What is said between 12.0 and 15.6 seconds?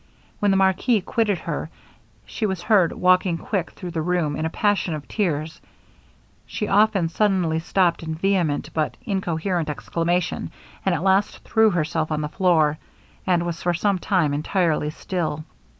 on the floor, and was for some time entirely still.